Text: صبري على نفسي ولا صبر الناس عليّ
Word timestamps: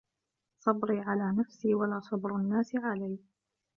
صبري 0.59 0.99
على 0.99 1.33
نفسي 1.39 1.73
ولا 1.75 1.99
صبر 1.99 2.35
الناس 2.35 2.71
عليّ 2.75 3.17